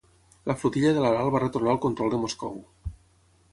[0.51, 2.59] La flotilla de l'Aral va retornar al control de Moscou.